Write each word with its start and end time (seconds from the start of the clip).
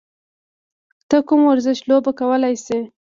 ته 1.09 1.17
کوم 1.27 1.41
ورزش 1.49 1.79
لوبه 1.89 2.11
کولی 2.19 2.55
شې؟ 2.65 2.79